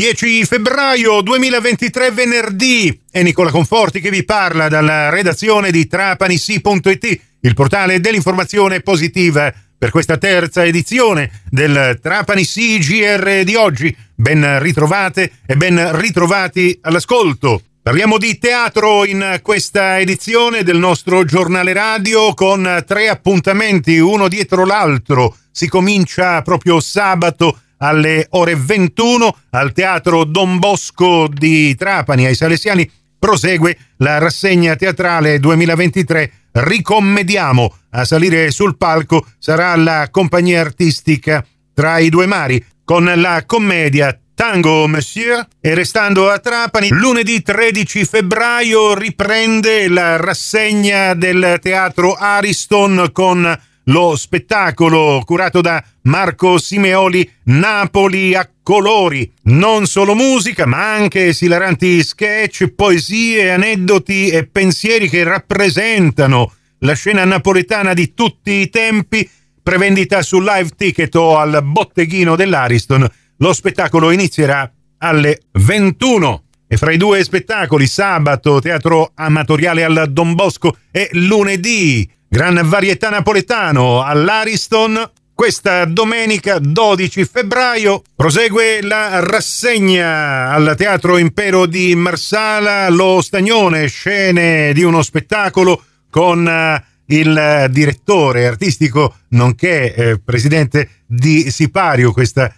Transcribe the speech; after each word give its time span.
10 0.00 0.46
febbraio 0.46 1.20
2023 1.20 2.10
venerdì 2.12 3.02
è 3.10 3.20
Nicola 3.20 3.50
Conforti 3.50 4.00
che 4.00 4.08
vi 4.08 4.24
parla 4.24 4.66
dalla 4.66 5.10
redazione 5.10 5.70
di 5.70 5.86
trapanissi.it, 5.86 7.20
il 7.40 7.52
portale 7.52 8.00
dell'informazione 8.00 8.80
positiva 8.80 9.52
per 9.76 9.90
questa 9.90 10.16
terza 10.16 10.64
edizione 10.64 11.42
del 11.50 11.98
Trapani 12.00 12.46
CGR 12.46 13.44
di 13.44 13.56
oggi. 13.56 13.94
Ben 14.14 14.58
ritrovate 14.60 15.32
e 15.44 15.54
ben 15.56 15.94
ritrovati 16.00 16.78
all'ascolto. 16.80 17.60
Parliamo 17.82 18.16
di 18.16 18.38
teatro 18.38 19.04
in 19.04 19.40
questa 19.42 20.00
edizione 20.00 20.62
del 20.62 20.78
nostro 20.78 21.26
giornale 21.26 21.74
radio 21.74 22.32
con 22.32 22.82
tre 22.86 23.10
appuntamenti 23.10 23.98
uno 23.98 24.28
dietro 24.28 24.64
l'altro. 24.64 25.36
Si 25.50 25.68
comincia 25.68 26.40
proprio 26.40 26.80
sabato 26.80 27.58
alle 27.82 28.26
ore 28.30 28.56
21 28.56 29.36
al 29.50 29.72
Teatro 29.72 30.24
Don 30.24 30.58
Bosco 30.58 31.28
di 31.28 31.74
Trapani 31.74 32.26
ai 32.26 32.34
Salesiani. 32.34 32.90
Prosegue 33.18 33.76
la 33.98 34.18
rassegna 34.18 34.76
teatrale 34.76 35.38
2023 35.38 36.32
Ricommediamo. 36.52 37.76
A 37.90 38.04
salire 38.04 38.50
sul 38.50 38.76
palco 38.76 39.26
sarà 39.38 39.74
la 39.76 40.08
compagnia 40.10 40.60
artistica 40.60 41.44
Tra 41.74 41.98
i 41.98 42.08
due 42.08 42.26
mari 42.26 42.64
con 42.84 43.04
la 43.14 43.44
commedia 43.46 44.18
Tango 44.34 44.88
Monsieur. 44.88 45.46
E 45.60 45.74
restando 45.74 46.30
a 46.30 46.38
Trapani, 46.38 46.88
lunedì 46.88 47.42
13 47.42 48.04
febbraio 48.04 48.94
riprende 48.94 49.88
la 49.88 50.16
rassegna 50.16 51.14
del 51.14 51.58
teatro 51.60 52.14
Ariston 52.14 53.10
con 53.12 53.58
lo 53.84 54.14
spettacolo 54.16 55.22
curato 55.24 55.60
da 55.60 55.82
Marco 56.02 56.58
Simeoli 56.58 57.28
Napoli 57.44 58.34
a 58.34 58.48
colori. 58.62 59.30
Non 59.44 59.86
solo 59.86 60.14
musica, 60.14 60.66
ma 60.66 60.92
anche 60.92 61.28
esilaranti 61.28 62.02
sketch, 62.02 62.68
poesie, 62.68 63.52
aneddoti 63.52 64.28
e 64.28 64.46
pensieri 64.46 65.08
che 65.08 65.24
rappresentano 65.24 66.52
la 66.80 66.94
scena 66.94 67.24
napoletana 67.24 67.94
di 67.94 68.14
tutti 68.14 68.52
i 68.52 68.70
tempi. 68.70 69.28
Prevendita 69.62 70.22
su 70.22 70.40
live 70.40 70.70
ticket 70.76 71.14
o 71.16 71.38
al 71.38 71.60
botteghino 71.62 72.36
dell'Ariston. 72.36 73.08
Lo 73.38 73.52
spettacolo 73.52 74.10
inizierà 74.10 74.70
alle 74.98 75.40
21. 75.52 76.44
E 76.72 76.76
fra 76.76 76.92
i 76.92 76.96
due 76.96 77.24
spettacoli, 77.24 77.86
sabato 77.86 78.60
teatro 78.60 79.10
amatoriale 79.14 79.82
al 79.82 80.06
Don 80.10 80.34
Bosco 80.34 80.76
e 80.92 81.08
lunedì 81.14 82.08
Gran 82.32 82.60
varietà 82.62 83.10
napoletano 83.10 84.04
all'Ariston. 84.04 85.10
Questa 85.34 85.84
domenica 85.84 86.60
12 86.60 87.24
febbraio 87.24 88.04
prosegue 88.14 88.80
la 88.82 89.18
rassegna 89.18 90.52
al 90.52 90.74
Teatro 90.76 91.18
Impero 91.18 91.66
di 91.66 91.92
Marsala, 91.96 92.88
lo 92.88 93.20
Stagnone, 93.20 93.88
scene 93.88 94.72
di 94.72 94.84
uno 94.84 95.02
spettacolo 95.02 95.82
con 96.08 96.46
eh, 96.46 96.84
il 97.06 97.66
direttore 97.70 98.46
artistico 98.46 99.16
nonché 99.30 99.92
eh, 99.92 100.20
presidente 100.20 101.02
di 101.06 101.50
Sipario, 101.50 102.12
questa 102.12 102.54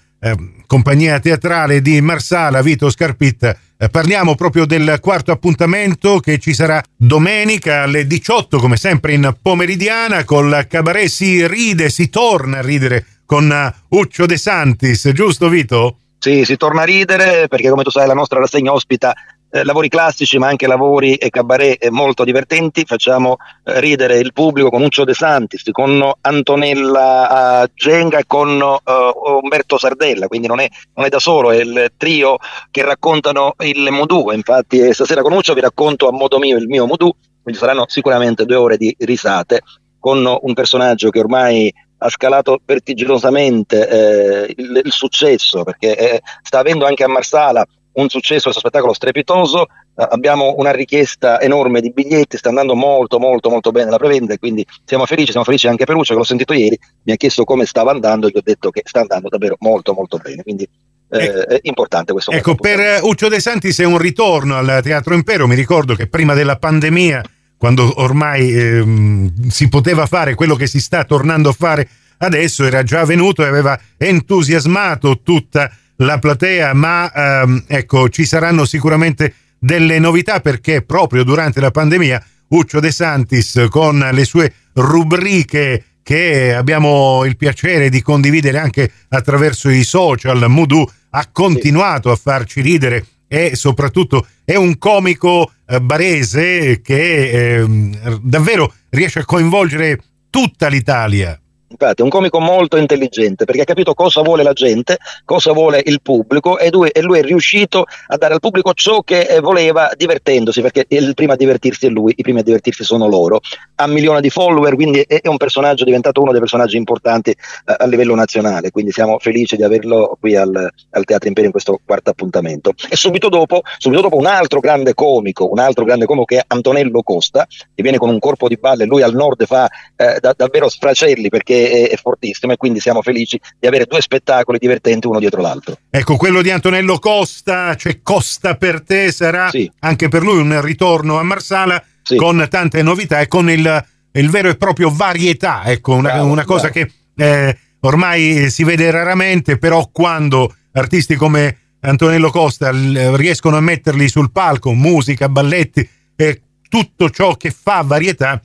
compagnia 0.67 1.19
teatrale 1.19 1.83
di 1.83 2.01
Marsala, 2.01 2.63
Vito 2.63 2.89
Scarpitta 2.91 3.57
eh, 3.83 3.89
parliamo 3.89 4.37
proprio 4.37 4.65
del 4.65 4.99
quarto 5.01 5.33
appuntamento 5.33 6.21
che 6.21 6.39
ci 6.39 6.55
sarà 6.55 6.81
domenica 6.97 7.83
alle 7.83 8.07
18, 8.07 8.59
come 8.59 8.77
sempre 8.77 9.13
in 9.13 9.35
pomeridiana, 9.43 10.23
col 10.23 10.67
cabaret 10.69 11.09
si 11.09 11.45
ride, 11.49 11.91
si 11.91 12.09
torna 12.09 12.59
a 12.59 12.63
ridere 12.63 13.05
con 13.27 13.51
eh, 13.51 13.75
Uccio 13.89 14.25
De 14.25 14.37
Santis, 14.37 15.11
giusto 15.11 15.49
Vito? 15.49 15.97
Sì, 16.21 16.45
si 16.45 16.57
torna 16.57 16.83
a 16.83 16.85
ridere 16.85 17.49
perché 17.49 17.71
come 17.71 17.83
tu 17.83 17.91
sai 17.91 18.07
la 18.07 18.15
nostra 18.15 18.39
rassegna 18.39 18.73
ospita 18.73 19.13
eh, 19.55 19.65
lavori 19.65 19.89
classici 19.89 20.39
ma 20.39 20.49
anche 20.49 20.67
lavori 20.67 21.15
e 21.17 21.29
cabaret 21.29 21.89
molto 21.91 22.25
divertenti, 22.25 22.85
facciamo 22.87 23.37
eh, 23.65 23.81
ridere 23.81 24.17
il 24.17 24.33
pubblico 24.33 24.71
con 24.71 24.83
Uccio 24.83 25.05
De 25.05 25.13
Santis, 25.13 25.63
con 25.71 26.11
Antonella 26.23 27.63
uh, 27.63 27.71
Genga 27.75 28.19
e 28.19 28.25
con 28.27 28.49
uh, 28.49 29.41
Umberto 29.43 29.77
Sardella, 29.77 30.27
quindi 30.27 30.47
non 30.47 30.59
è, 30.59 30.69
non 30.95 31.05
è, 31.05 31.11
da 31.11 31.19
solo, 31.19 31.51
è 31.51 31.61
il 31.61 31.93
trio 31.99 32.39
che 32.71 32.83
raccontano 32.83 33.55
il 33.59 33.89
Modu, 33.91 34.31
infatti 34.31 34.79
eh, 34.79 34.95
stasera 34.95 35.21
con 35.21 35.33
Uccio 35.33 35.53
vi 35.53 35.61
racconto 35.61 36.09
a 36.09 36.13
modo 36.13 36.39
mio 36.39 36.57
il 36.57 36.67
mio 36.67 36.87
Modu, 36.87 37.15
quindi 37.43 37.61
saranno 37.61 37.85
sicuramente 37.89 38.47
due 38.47 38.57
ore 38.57 38.79
di 38.79 38.95
risate 39.01 39.61
con 39.99 40.25
un 40.41 40.55
personaggio 40.55 41.11
che 41.11 41.21
ormai 41.21 41.73
ha 41.99 42.09
scalato 42.09 42.61
vertiginosamente 42.65 43.89
eh, 43.89 44.55
il, 44.57 44.81
il, 44.85 44.91
successo 44.91 45.63
perché 45.63 45.97
eh, 45.97 46.23
sta 46.43 46.59
avendo 46.59 46.85
anche 46.85 47.05
a 47.05 47.09
Marsala 47.09 47.65
un 47.95 48.09
successo, 48.09 48.45
questo 48.45 48.61
spettacolo 48.61 48.93
strepitoso, 48.93 49.63
uh, 49.63 50.07
abbiamo 50.11 50.55
una 50.57 50.71
richiesta 50.71 51.41
enorme 51.41 51.81
di 51.81 51.93
biglietti, 51.93 52.37
sta 52.37 52.49
andando 52.49 52.75
molto 52.75 53.19
molto 53.19 53.51
molto 53.51 53.71
bene 53.71 53.91
la 53.91 53.99
prevenda 53.99 54.35
e 54.35 54.39
quindi 54.39 54.67
siamo 54.85 55.07
felici, 55.07 55.31
siamo 55.31 55.45
felici 55.45 55.69
anche 55.69 55.85
per 55.85 55.95
Lucio 55.95 56.13
che 56.13 56.19
l'ho 56.19 56.25
sentito 56.25 56.53
ieri, 56.53 56.79
mi 57.05 57.13
ha 57.13 57.17
chiesto 57.17 57.45
come 57.45 57.67
stava 57.67 57.91
andando 57.91 58.27
e 58.27 58.31
gli 58.31 58.39
ho 58.39 58.43
detto 58.43 58.71
che 58.71 58.83
sta 58.85 59.01
andando 59.01 59.29
davvero 59.29 59.57
molto 59.61 59.93
molto 59.93 60.19
bene, 60.19 60.43
quindi 60.43 60.67
eh, 61.11 61.25
ecco. 61.25 61.49
è 61.49 61.59
importante 61.63 62.13
questo. 62.13 62.31
Ecco, 62.31 62.55
per 62.55 63.01
Uccio 63.03 63.29
De 63.29 63.41
Santis 63.41 63.79
è 63.81 63.85
un 63.85 63.99
ritorno 63.99 64.57
al 64.57 64.81
Teatro 64.83 65.15
Impero, 65.15 65.47
mi 65.47 65.55
ricordo 65.55 65.95
che 65.95 66.07
prima 66.07 66.35
della 66.35 66.57
pandemia, 66.57 67.23
quando 67.59 68.01
ormai 68.01 68.53
ehm, 68.53 69.49
si 69.49 69.69
poteva 69.69 70.07
fare 70.07 70.35
quello 70.35 70.57
che 70.57 70.67
si 70.67 70.81
sta 70.81 71.05
tornando 71.05 71.51
a 71.51 71.53
fare 71.53 71.89
adesso, 72.19 72.65
era 72.65 72.83
già 72.83 73.05
venuto 73.05 73.43
e 73.43 73.47
aveva 73.47 73.79
entusiasmato 73.97 75.21
tutta 75.23 75.71
la 75.97 76.19
platea, 76.19 76.73
ma 76.75 77.13
ehm, 77.13 77.65
ecco, 77.67 78.09
ci 78.09 78.25
saranno 78.25 78.65
sicuramente 78.65 79.35
delle 79.59 79.99
novità 79.99 80.41
perché 80.41 80.83
proprio 80.83 81.23
durante 81.23 81.61
la 81.61 81.71
pandemia 81.71 82.25
Uccio 82.49 82.81
De 82.81 82.91
Santis 82.91 83.67
con 83.71 83.99
le 84.13 84.25
sue 84.25 84.53
rubriche 84.75 85.85
che 86.03 86.53
abbiamo 86.55 87.25
il 87.25 87.37
piacere 87.37 87.89
di 87.89 88.03
condividere 88.03 88.59
anche 88.59 88.91
attraverso 89.09 89.69
i 89.69 89.85
social, 89.85 90.45
Mudu 90.49 90.85
ha 91.11 91.29
continuato 91.31 92.11
a 92.11 92.17
farci 92.17 92.61
ridere 92.61 93.07
e 93.29 93.55
soprattutto 93.55 94.27
è 94.45 94.57
un 94.57 94.77
comico 94.79 95.53
eh, 95.67 95.81
barese 95.81 96.81
che 96.83 97.61
eh, 97.61 97.91
davvero 98.21 98.75
riesce 98.91 99.21
a 99.21 99.25
coinvolgere 99.25 99.99
tutta 100.29 100.69
l'Italia. 100.69 101.41
Infatti 101.73 102.03
è 102.03 102.05
un 102.05 102.11
comico 102.11 102.39
molto 102.39 102.77
intelligente 102.77 103.45
perché 103.47 103.63
ha 103.63 103.65
capito 103.65 103.95
cosa 103.95 104.21
vuole 104.21 104.43
la 104.43 104.53
gente, 104.53 104.99
cosa 105.25 105.53
vuole 105.53 105.83
il 105.85 106.03
pubblico 106.03 106.59
e 106.59 106.71
lui, 106.71 106.91
e 106.91 107.01
lui 107.01 107.19
è 107.19 107.23
riuscito 107.23 107.85
a 108.09 108.17
dare 108.17 108.35
al 108.35 108.41
pubblico 108.41 108.75
ciò 108.75 109.03
che 109.03 109.23
eh, 109.23 109.41
voleva 109.41 109.91
divertendosi 109.97 110.61
perché 110.61 110.85
il 110.89 111.15
primo 111.15 111.33
a 111.33 111.37
divertirsi 111.37 111.87
è 111.87 111.89
lui, 111.89 112.13
i 112.15 112.23
primi 112.23 112.41
a 112.41 112.43
divertirsi 112.43 112.85
sono 112.85 113.09
loro. 113.09 113.41
Ha 113.77 113.87
milioni 113.87 114.21
di 114.21 114.29
follower, 114.29 114.75
quindi 114.75 115.01
è, 115.01 115.21
è 115.23 115.29
un 115.29 115.39
personaggio, 115.39 115.83
è 115.83 115.87
diventato 115.87 116.21
uno 116.21 116.31
dei 116.31 116.41
personaggi 116.41 116.77
importanti 116.77 117.31
eh, 117.31 117.37
a 117.79 117.87
livello 117.87 118.15
nazionale, 118.15 118.71
quindi 118.71 118.93
siamo 118.93 119.19
felici 119.19 119.57
di 119.57 119.63
averlo 119.63 120.17
qui 120.21 120.37
al, 120.37 120.55
al 120.91 121.05
Teatro 121.05 121.29
Imperio 121.29 121.47
in 121.47 121.53
questo 121.53 121.81
quarto 121.85 122.11
appuntamento. 122.11 122.75
E 122.91 122.97
subito 122.97 123.31
dopo, 123.31 123.63
subito 123.79 124.03
dopo 124.03 124.17
un 124.17 124.27
altro 124.27 124.61
grande 124.61 124.93
comico, 124.93 125.51
un 125.51 125.59
altro 125.59 125.85
grande 125.85 126.05
comico 126.05 126.27
che 126.27 126.39
è 126.39 126.45
Antonello 126.47 127.03
Costa, 127.03 127.47
che 127.47 127.83
viene 127.83 127.97
con 127.97 128.11
un 128.11 128.19
corpo 128.19 128.47
di 128.47 128.57
balle, 128.57 128.85
lui 128.85 129.03
al 129.03 129.15
nord 129.15 129.47
fa 129.47 129.69
eh, 129.97 130.19
da, 130.21 130.35
davvero 130.37 130.69
sfracelli 130.69 131.29
perché 131.29 131.62
è, 131.63 131.91
è, 131.91 131.97
fortissimo 131.97 132.53
e 132.53 132.57
quindi 132.57 132.81
siamo 132.81 133.03
felici 133.03 133.41
di 133.59 133.67
avere 133.67 133.87
due 133.87 134.01
spettacoli 134.01 134.59
divertenti 134.59 135.07
uno 135.07 135.19
dietro 135.19 135.41
l'altro. 135.41 135.77
Ecco, 135.91 136.17
quello 136.17 136.43
di 136.43 136.51
Antonello 136.51 136.99
Costa, 136.99 137.75
cioè 137.77 138.01
Costa 138.03 138.57
per 138.57 138.83
te 138.83 139.13
sarà 139.13 139.51
sì. 139.51 139.71
anche 139.81 140.09
per 140.09 140.23
lui 140.23 140.39
un 140.39 140.61
ritorno 140.61 141.19
a 141.19 141.23
Marsala 141.23 141.83
sì. 142.03 142.17
con 142.17 142.47
tante 142.49 142.83
novità 142.83 143.21
e 143.21 143.29
con 143.29 143.51
il, 143.51 143.85
il, 144.13 144.31
vero 144.31 144.49
e 144.49 144.57
proprio 144.57 144.91
varietà, 144.91 145.65
ecco, 145.65 145.95
una, 145.95 146.13
bravo, 146.13 146.31
una 146.31 146.45
cosa 146.45 146.69
bravo. 146.69 146.91
che 147.17 147.25
eh, 147.25 147.59
ormai 147.81 148.51
si 148.51 148.65
vede 148.65 148.91
raramente, 148.91 149.59
però 149.59 149.89
quando 149.91 150.55
artisti 150.73 151.17
come 151.17 151.59
Antonello 151.81 152.31
Costa 152.31 152.71
riescono 152.71 153.57
a 153.57 153.61
metterli 153.61 154.09
sul 154.09 154.31
palco, 154.31 154.73
musica, 154.73 155.29
balletti 155.29 155.89
e 156.15 156.43
tutto 156.69 157.11
ciò 157.11 157.37
che 157.37 157.51
fa 157.51 157.83
varietà 157.83 158.41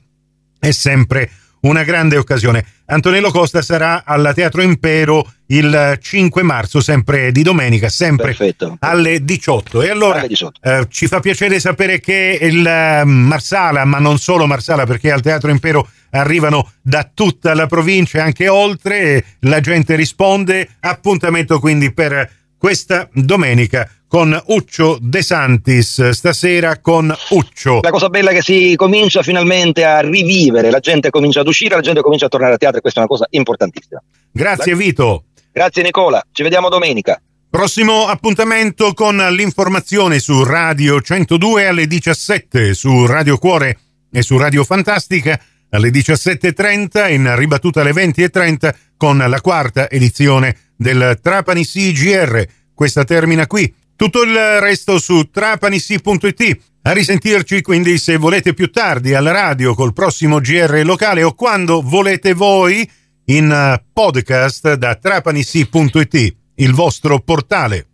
è 0.58 0.70
sempre 0.70 1.30
una 1.60 1.82
grande 1.82 2.16
occasione. 2.16 2.64
Antonello 2.86 3.30
Costa 3.30 3.62
sarà 3.62 4.02
al 4.04 4.32
Teatro 4.34 4.62
Impero 4.62 5.30
il 5.46 5.98
5 6.00 6.42
marzo, 6.42 6.80
sempre 6.80 7.32
di 7.32 7.42
domenica, 7.42 7.88
sempre 7.88 8.34
Perfetto. 8.34 8.76
alle 8.80 9.24
18. 9.24 9.82
E 9.82 9.90
allora 9.90 10.26
18. 10.26 10.60
Eh, 10.62 10.86
ci 10.88 11.06
fa 11.06 11.20
piacere 11.20 11.60
sapere 11.60 12.00
che 12.00 12.38
il 12.40 12.66
eh, 12.66 13.04
Marsala, 13.04 13.84
ma 13.84 13.98
non 13.98 14.18
solo 14.18 14.46
Marsala, 14.46 14.84
perché 14.84 15.10
al 15.10 15.20
Teatro 15.20 15.50
Impero 15.50 15.88
arrivano 16.10 16.70
da 16.80 17.08
tutta 17.12 17.54
la 17.54 17.66
provincia 17.66 18.18
e 18.18 18.22
anche 18.22 18.48
oltre, 18.48 19.24
la 19.40 19.60
gente 19.60 19.94
risponde. 19.94 20.68
Appuntamento 20.80 21.60
quindi 21.60 21.92
per 21.92 22.37
questa 22.58 23.08
domenica 23.12 23.88
con 24.08 24.38
Uccio 24.46 24.98
De 25.00 25.22
Santis, 25.22 26.10
stasera 26.10 26.80
con 26.80 27.14
Uccio. 27.30 27.80
La 27.82 27.90
cosa 27.90 28.08
bella 28.08 28.30
è 28.30 28.34
che 28.34 28.42
si 28.42 28.74
comincia 28.74 29.22
finalmente 29.22 29.84
a 29.84 30.00
rivivere, 30.00 30.70
la 30.70 30.80
gente 30.80 31.10
comincia 31.10 31.40
ad 31.40 31.46
uscire, 31.46 31.76
la 31.76 31.82
gente 31.82 32.00
comincia 32.00 32.26
a 32.26 32.28
tornare 32.28 32.54
a 32.54 32.56
teatro 32.56 32.78
e 32.78 32.80
questa 32.80 33.00
è 33.00 33.02
una 33.02 33.12
cosa 33.12 33.26
importantissima. 33.30 34.02
Grazie 34.32 34.74
Vito. 34.74 35.24
Grazie 35.52 35.82
Nicola, 35.82 36.22
ci 36.32 36.42
vediamo 36.42 36.68
domenica. 36.68 37.20
Prossimo 37.50 38.06
appuntamento 38.06 38.92
con 38.92 39.16
l'informazione 39.16 40.18
su 40.18 40.42
Radio 40.44 41.00
102 41.00 41.66
alle 41.66 41.86
17, 41.86 42.74
su 42.74 43.06
Radio 43.06 43.38
Cuore 43.38 43.78
e 44.10 44.22
su 44.22 44.36
Radio 44.36 44.64
Fantastica 44.64 45.40
alle 45.70 45.90
17.30, 45.90 47.12
in 47.12 47.34
ribattuta 47.36 47.80
alle 47.80 47.92
20.30 47.92 48.74
con 48.96 49.18
la 49.18 49.40
quarta 49.40 49.88
edizione 49.88 50.67
del 50.78 51.18
Trapani 51.20 51.66
CGR. 51.66 52.46
Questa 52.72 53.04
termina 53.04 53.46
qui. 53.46 53.74
Tutto 53.96 54.22
il 54.22 54.34
resto 54.60 54.98
su 54.98 55.28
trapanissi.it. 55.30 56.58
A 56.82 56.92
risentirci 56.92 57.60
quindi 57.60 57.98
se 57.98 58.16
volete 58.16 58.54
più 58.54 58.70
tardi 58.70 59.12
alla 59.12 59.32
radio 59.32 59.74
col 59.74 59.92
prossimo 59.92 60.38
GR 60.38 60.80
locale 60.84 61.22
o 61.22 61.34
quando 61.34 61.82
volete 61.82 62.32
voi 62.32 62.88
in 63.24 63.82
podcast 63.92 64.74
da 64.74 64.94
trapanissi.it 64.94 66.36
il 66.54 66.72
vostro 66.72 67.18
portale. 67.18 67.87